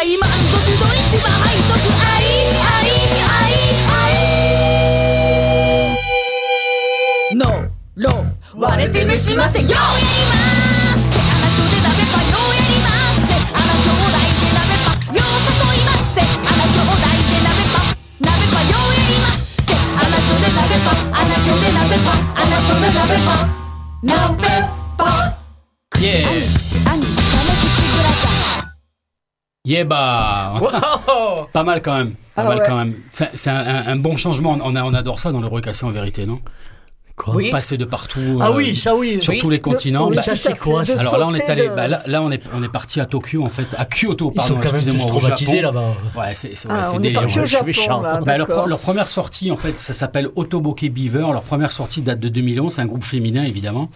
[0.07, 2.25] 背徳がい満足度一番背徳あり
[2.63, 2.87] あり
[3.19, 3.59] あり
[3.91, 4.07] あ
[7.31, 8.13] りノーロー
[8.57, 9.77] 割れて召しませようやり
[10.31, 10.35] ま
[10.95, 11.11] す。
[11.19, 13.27] あなたで鍋パンようやります。
[13.27, 16.23] せあな兄弟で鍋パンよう誘います。
[16.23, 19.59] あな兄弟で鍋パン鍋パンようやります。
[19.67, 23.51] あなたで鍋パンあなたで鍋パンあなたで鍋パン
[24.03, 24.76] 鍋
[29.67, 31.47] Yeah, bah Wow!
[31.51, 32.11] Pas mal quand même.
[32.33, 32.63] Pas Ah mal ouais.
[32.67, 32.93] quand même.
[33.11, 34.57] C'est c'est un, un- un bon changement.
[34.63, 36.39] On, a- on adore ça dans le recassé en vérité, non?
[37.17, 37.33] Quoi?
[37.35, 37.49] Oui.
[37.49, 38.37] Passer de partout.
[38.39, 39.17] Ah euh, oui, ça oui.
[39.21, 39.39] Sur Oui.
[39.39, 40.07] tous les continents.
[40.07, 40.99] oui, Bah, ça, c'est quoi, de ça?
[40.99, 41.63] Alors là, on est allé.
[41.67, 44.31] de- bah, là, là, on est, on est parti à Tokyo en fait, à Kyoto,
[44.33, 44.55] Ils pardon.
[44.55, 45.95] sont quand même tous traumatisés là-bas.
[46.15, 47.21] Ouais, c'est c'est- ouais, Ah, est délire.
[47.21, 47.29] au ouais.
[47.29, 48.01] je suis Japon, méchant.
[48.01, 51.25] là, Bah, leur, leur première sortie, en fait, ça s'appelle Otoboke Beaver.
[51.33, 52.71] Leur première sortie date de 2011.
[52.73, 53.89] C'est un groupe féminin, évidemment,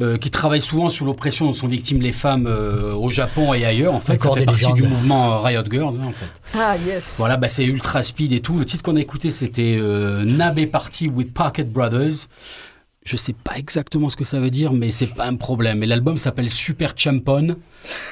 [0.00, 3.64] euh, qui travaille souvent sur l'oppression dont sont victimes les femmes euh, au Japon et
[3.64, 3.94] ailleurs.
[3.94, 6.30] En fait, ça fait partie du mouvement euh, Riot Girls, hein, en fait.
[6.54, 7.16] Ah, yes.
[7.18, 8.58] Voilà, bah, c'est ultra speed et tout.
[8.58, 12.28] Le titre qu'on a écouté, c'était euh, Nabe Party with Pocket Brothers.
[13.08, 15.82] Je sais pas exactement ce que ça veut dire, mais c'est pas un problème.
[15.82, 17.56] Et l'album s'appelle Super Champon.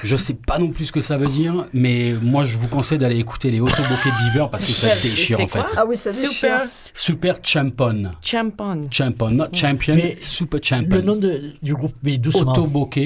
[0.03, 2.97] Je sais pas non plus ce que ça veut dire, mais moi je vous conseille
[2.97, 5.67] d'aller écouter les Otoboke Beaver parce que ça déchire en fait.
[5.77, 6.31] Ah oui, ça déchire.
[6.31, 8.05] Super Super Champon.
[8.23, 8.89] Champon.
[8.91, 11.03] Champon, not champion, Mais Super Le Champon.
[11.03, 12.53] nom de- du groupe, mais doucement.
[12.53, 12.99] Otoboke,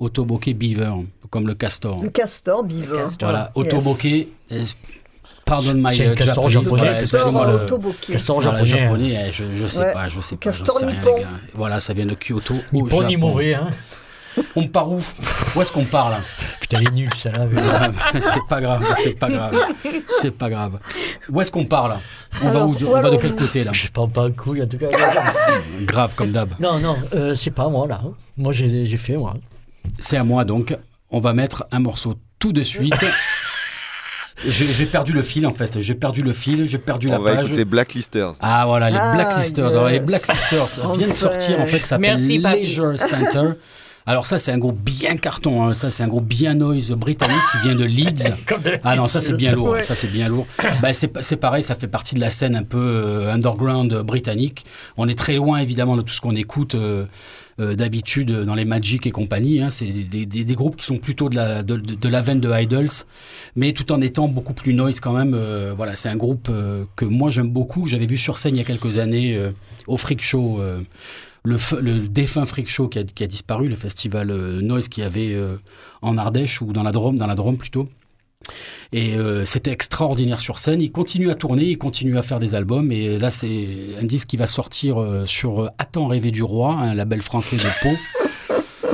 [0.00, 0.94] Otoboke Beaver,
[1.30, 2.02] comme le castor.
[2.02, 2.96] Le castor, beaver.
[2.96, 3.30] castor.
[3.30, 3.52] Voilà,
[4.50, 4.74] Yes.
[5.46, 6.90] Pardon my C'est castor japonais,
[8.10, 9.16] Castor japonais.
[9.16, 9.30] hein.
[9.30, 10.50] je, je sais pas, je sais pas.
[10.50, 11.16] Castor nippon.
[11.54, 12.54] Voilà, ça vient de Kyoto.
[12.72, 13.54] Ni au bon ni mauvais.
[13.54, 13.70] Hein.
[14.54, 15.00] On part où?
[15.54, 16.18] Où est-ce qu'on part là?
[16.60, 17.46] Putain, elle est nulle, celle-là.
[17.50, 19.56] mais- c'est pas grave, c'est pas grave.
[20.20, 20.78] C'est pas grave.
[21.30, 22.00] Où est-ce qu'on part là?
[22.42, 23.72] On va Alors, où où On va de quel côté là?
[23.72, 24.88] Je prends pas un couille, en tout cas.
[25.82, 26.50] Grave comme d'hab.
[26.60, 28.02] non, non, euh, c'est pas moi, là.
[28.36, 29.34] Moi, j'ai j'ai fait, moi.
[30.00, 30.76] C'est à moi donc.
[31.10, 32.92] On va mettre un morceau tout de suite.
[34.48, 35.80] J'ai perdu le fil en fait.
[35.80, 37.46] J'ai perdu le fil, j'ai perdu la On va page.
[37.46, 38.32] écouter Blacklisters.
[38.40, 39.66] Ah voilà, les Ah, Blacklisters.
[39.70, 40.06] Alors, les yes.
[40.06, 42.16] Blacklisters ça vient de sortir en fait, ça s'appelle.
[42.16, 43.50] Leisure Center.
[44.08, 45.74] Alors ça c'est un groupe bien carton, hein.
[45.74, 48.30] ça c'est un groupe bien noise britannique qui vient de Leeds.
[48.84, 49.82] Ah non, ça c'est bien lourd, Ouais.
[49.82, 50.46] ça c'est bien lourd.
[50.80, 53.92] Bah, c'est pa- c'est pareil, ça fait partie de la scène un peu euh, underground
[53.92, 54.64] euh, britannique.
[54.96, 57.06] On est très loin évidemment de tout ce qu'on écoute euh,
[57.58, 59.62] d'habitude dans les Magic et compagnie.
[59.62, 59.70] hein.
[59.70, 62.50] C'est des, des- des groupes qui sont plutôt de la, de, de- la veine de
[62.52, 62.88] Idols,
[63.54, 65.32] mais tout en étant beaucoup plus noise quand même.
[65.34, 67.86] Euh, voilà, c'est un groupe euh, que moi j'aime beaucoup.
[67.86, 69.50] J'avais vu sur scène il y a quelques années euh,
[69.86, 70.60] au Freak Show.
[70.60, 70.80] euh,
[71.44, 75.04] le, le défunt Freak Show qui a, qui a disparu, le festival euh, Noise qu'il
[75.04, 75.56] y avait euh,
[76.02, 77.88] en Ardèche ou dans la Drôme, dans la Drôme plutôt.
[78.92, 80.80] Et euh, c'était extraordinaire sur scène.
[80.80, 82.92] Il continue à tourner, il continue à faire des albums.
[82.92, 83.68] Et là, c'est
[84.00, 87.56] un disque qui va sortir euh, sur euh, Attends rêver du roi, un label français
[87.56, 87.90] de Pau.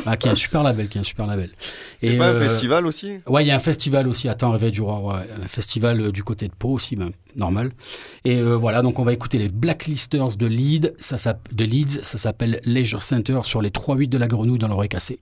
[0.05, 1.51] Ah, qui est un super label, qui est un super label.
[1.97, 3.19] C'est Et, pas un euh, festival aussi?
[3.29, 6.11] Ouais, il y a un festival aussi, Attends, Réveil du Roi, ouais, un festival euh,
[6.11, 7.71] du côté de Pau aussi, ben, normal.
[8.25, 12.01] Et euh, voilà, donc on va écouter les Blacklisters de Leeds, ça, s'app- de Leeds,
[12.03, 15.21] ça s'appelle Leisure Center sur les 3-8 de la grenouille dans l'oreille cassée.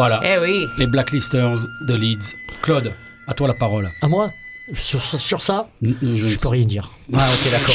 [0.00, 0.22] Voilà.
[0.24, 0.66] Eh oui.
[0.78, 2.34] Les Blacklisters de Leeds.
[2.62, 2.94] Claude,
[3.26, 3.90] à toi la parole.
[4.00, 4.30] À moi
[4.72, 6.90] sur, sur ça, je, je peux rien dire.
[7.12, 7.74] Ah, ok, d'accord.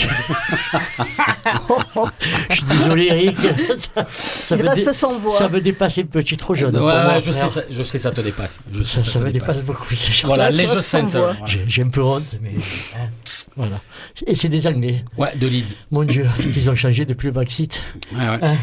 [2.49, 3.37] je suis désolé, Eric.
[3.77, 5.37] ça, ça Il me reste dé- sans voix.
[5.37, 6.73] Ça me dépasse un petit trop jeune.
[6.73, 8.61] Ouais, pour moi, ouais, je, sais, ça, je sais, ça te dépasse.
[8.73, 9.85] Je sais, Ça, ça te me dépasse beaucoup.
[10.23, 11.33] Voilà, tu restes sans Center.
[11.45, 12.51] J'ai j'ai un peu honte, mais.
[12.95, 13.09] hein.
[13.57, 13.81] Voilà.
[14.25, 15.03] Et c'est des Anglais.
[15.17, 15.75] Ouais, de Leeds.
[15.91, 17.83] Mon Dieu, ils ont changé depuis le Brexit.
[18.13, 18.39] Ouais, ouais.
[18.41, 18.55] Hein.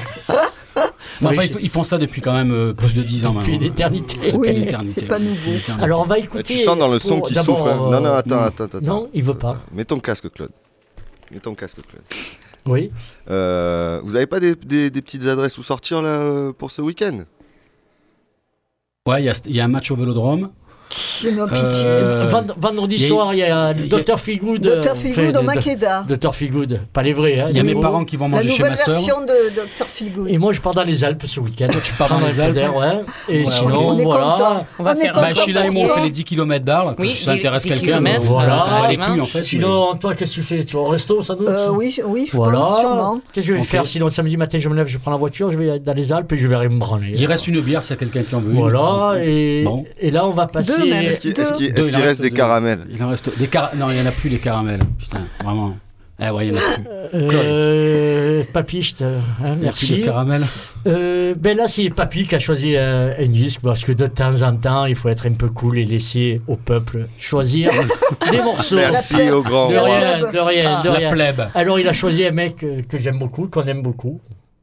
[1.20, 3.66] Oui, enfin, ils, font ça depuis quand même euh, plus de 10 ans Depuis maintenant.
[3.66, 4.16] l'éternité.
[4.32, 5.52] Depuis Oui, c'est pas nouveau.
[5.80, 6.42] Alors on va écouter.
[6.42, 7.68] Tu sens dans le son d'abord, souffre.
[7.68, 7.80] hein.
[7.86, 8.42] euh, Non, non, attends, non.
[8.42, 8.80] attends, attends.
[8.80, 9.60] Non, il veut pas.
[9.72, 10.50] Mets ton casque, Claude.
[11.30, 12.02] Mets ton casque, Claude.
[12.66, 12.90] Oui.
[13.30, 16.80] Euh, vous avez pas des, des- des petites adresses où sortir là euh, pour ce
[16.82, 17.24] week-end?
[19.08, 20.50] Ouais, il y y, a un match au Vélodrome.
[21.36, 21.84] Non, pitié.
[21.86, 24.18] Euh, Vend- vendredi y soir, il y a Dr.
[24.18, 24.61] Feelgood.
[24.61, 24.97] Dr.
[24.97, 26.05] Feelgood au Makeda.
[26.09, 26.34] Dr.
[26.34, 26.80] Feelgood.
[26.93, 27.40] Pas les vrais.
[27.40, 28.95] Hein, Il y a mes parents qui vont La manger chez nouvelle ma sœur.
[28.95, 29.86] version de Dr.
[29.86, 30.28] Feelgood.
[30.28, 31.68] Et moi, je pars dans les Alpes ce week-end.
[31.84, 33.01] Tu pars dans les Alpes ouais.
[33.28, 34.24] Et Ouais, sinon, on est voilà.
[34.36, 34.66] content.
[34.78, 36.95] On va On faire Bah, Sheila et moi, on fait les 10 km d'Arles.
[36.99, 39.43] Oui, si ça 10 intéresse 10 quelqu'un, voilà, ça va couilles en fait.
[39.43, 40.64] Sinon, toi, qu'est-ce que tu fais?
[40.64, 42.59] Tu vas au resto, sans doute Euh, oui, oui, je Voilà.
[42.59, 43.20] pense sûrement.
[43.32, 45.51] Qu'est-ce que je vais faire Sinon, samedi matin, je me lève, je prends la voiture,
[45.51, 47.12] je vais dans les Alpes et je vais aller me branler.
[47.14, 48.51] Il reste une bière s'il y a quelqu'un qui en veut.
[48.53, 48.59] une.
[48.59, 49.64] Voilà, et
[50.11, 50.82] là, on va passer.
[50.85, 51.05] Deux même.
[51.07, 52.37] Est-ce qu'il reste reste des deux.
[52.37, 53.74] caramels Il en reste des car...
[53.76, 54.80] Non, il n'y en a plus les caramels.
[54.99, 55.76] Putain, vraiment.
[56.24, 56.85] Eh ouais, il n'y en a plus.
[57.14, 59.11] Euh, papy, je te- hein,
[59.41, 59.99] Il n'y a plus merci.
[60.01, 60.43] de caramel.
[60.87, 64.43] Euh, ben là, c'est Papy qui a choisi un, un disque parce que de temps
[64.43, 67.70] en temps, il faut être un peu cool et laisser au peuple choisir
[68.30, 68.76] des morceaux.
[68.76, 69.97] Merci au grand De roi.
[69.97, 71.11] rien, de rien, de La rien.
[71.11, 71.43] plèbe.
[71.55, 74.20] Alors, il a choisi un mec euh, que j'aime beaucoup, qu'on aime beaucoup.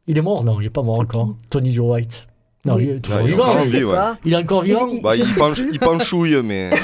[0.07, 1.35] Il est mort Non, il n'est pas mort encore.
[1.49, 2.25] Tony Joe White.
[2.65, 2.83] Non, Oui.
[2.83, 3.43] il est toujours Ah, il vivant.
[3.45, 4.17] encore Je sais pas.
[4.25, 5.69] Il est encore vivant Il- Bah, il, penche, plus.
[5.71, 6.69] il penchouille, mais.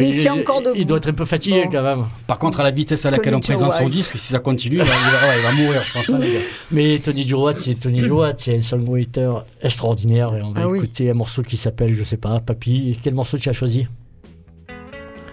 [0.00, 0.74] Il tient encore debout.
[0.76, 1.70] Il doit être un peu fatigué Bon.
[1.70, 2.06] quand même.
[2.26, 4.78] Par contre, à la vitesse à laquelle Tony on présente son disque, si ça continue,
[4.78, 6.08] il va, il va- ouais, il va mourir, je pense.
[6.10, 6.38] hein, les gars.
[6.72, 9.30] Mais Tony Watt, c'est Tony Watt, c'est un songwriter
[9.62, 10.34] extraordinaire.
[10.34, 10.78] Et on va Ah oui.
[10.78, 12.98] écouter un morceau qui s'appelle, je sais pas, Papy.
[13.04, 13.86] Quel morceau tu as choisi?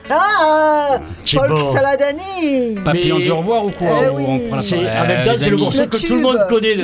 [0.10, 1.00] Ah.
[1.34, 4.24] Paul Saladani Papy, Mais- on dit au revoir ou quoi Eh Ou oui.
[4.28, 6.16] on prend la C'est- parole En même temps, les c'est le morceau Le que tout
[6.16, 6.76] le monde connaît.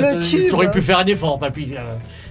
[0.48, 1.68] J'aurais pu faire un effort, Papy.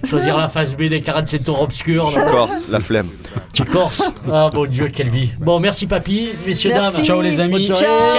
[0.06, 2.10] Choisir la face B des 47 tours obscurs.
[2.16, 2.30] là.
[2.30, 3.08] Corse, la flemme.
[3.52, 5.30] Tu corses Ah mon Dieu, quelle vie.
[5.40, 6.30] Bon, merci, Papy.
[6.46, 6.96] Messieurs, Merci.
[6.98, 7.04] dames.
[7.06, 7.66] Ciao les amis.
[7.66, 7.76] Ciao.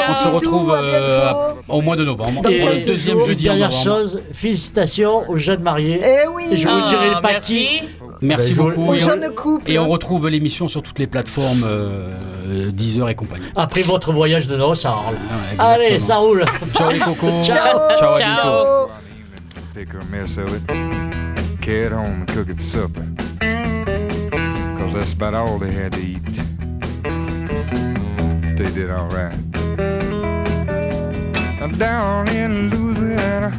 [0.09, 1.32] On se Bisous, retrouve à euh,
[1.67, 2.41] au mois de novembre.
[2.41, 3.27] Dans Et Pour le 15 deuxième jours.
[3.27, 3.84] jeudi en Dernière novembre.
[3.99, 6.01] chose, félicitations aux jeunes mariés.
[6.03, 7.53] Eh oui Et je vous Ah, dirai merci.
[7.53, 7.88] qui.
[8.21, 8.89] Merci Ben, je- beaucoup.
[8.89, 9.71] Aux Et on, jeunes couples.
[9.71, 13.45] et on retrouve l'émission sur toutes les plateformes euh, Deezer et compagnie.
[13.55, 15.17] Après votre voyage de noces à Arles.
[15.57, 16.43] Ah ouais, Allez, ça roule.
[16.75, 17.41] Ciao les cocos.
[17.41, 17.55] Ciao.
[17.97, 18.17] Ciao, à Ciao.
[18.17, 18.91] bientôt.
[19.73, 21.28] Take her mess of it,
[21.62, 23.07] carry home and cook it for supper.
[24.80, 26.36] Cause that's about all they had to eat.
[28.57, 29.38] They did alright.
[31.78, 33.51] Down in Louisiana,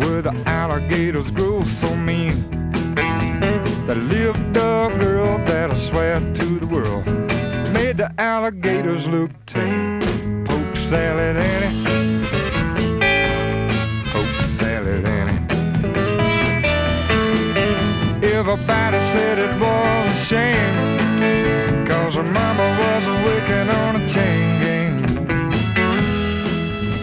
[0.00, 2.34] where the alligators grow so mean.
[3.86, 7.06] There lived a girl that I swear to the world
[7.72, 10.00] made the alligators look tame.
[10.44, 11.36] Poke salad.
[11.36, 12.01] Poke
[18.52, 21.86] Everybody said it was a shame.
[21.86, 24.94] Cause her mama was working on a chain gang.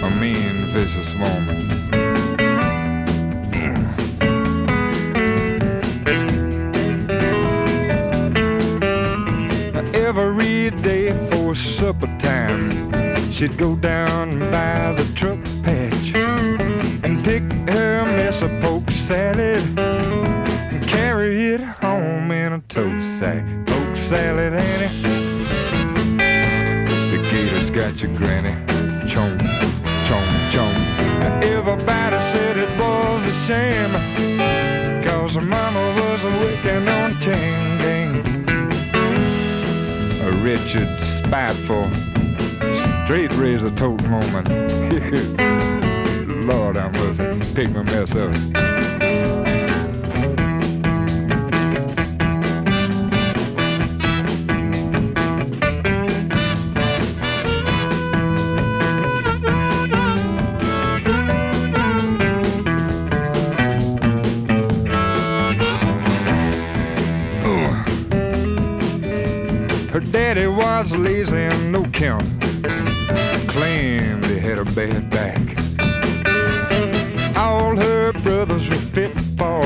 [0.04, 1.66] A mean, vicious woman.
[9.96, 17.42] Every day for supper time, she'd go down by the truck patch and pick
[17.74, 19.64] her mess of poke salad
[21.00, 23.44] carry it home in a tow sack.
[23.66, 24.92] Poke salad, Annie.
[27.12, 28.54] The gators got your granny.
[29.12, 29.40] Chomp,
[30.08, 30.76] chomp, chomp.
[31.56, 33.94] Everybody said it was a shame.
[35.06, 38.12] Cause her mama was on a chain gang.
[40.28, 41.86] A Richard spiteful,
[43.06, 44.50] straight razor tote moment.
[46.50, 48.79] Lord, I must pick my mess up.
[70.80, 72.24] Was lazy and no count.
[73.50, 75.42] Claimed he had a bad back.
[77.36, 79.60] All her brothers were fit for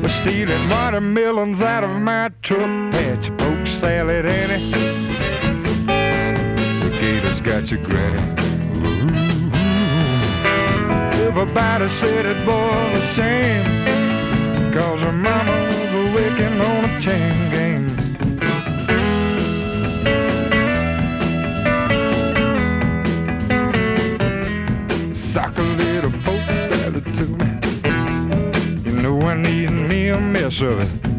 [0.00, 3.36] was stealing watermelons out of my truck patch.
[3.36, 4.70] Poke salad, Annie.
[6.84, 8.22] The gators got your granny.
[11.26, 14.72] Everybody said it was a shame.
[14.72, 15.56] Cause her mama
[15.92, 17.73] was working on a chain gang.
[30.62, 31.13] Me